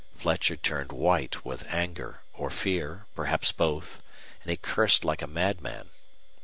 [0.15, 4.01] Fletcher turned white with anger or fear, perhaps both,
[4.41, 5.91] and he cursed like a madman.